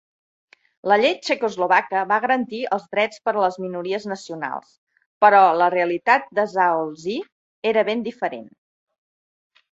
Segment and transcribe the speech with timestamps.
[0.91, 4.71] La llei txecoslovaca va garantir els drets per a les minories nacionals,
[5.25, 7.21] però la realitat de Zaolzie
[7.73, 8.49] era ben diferent.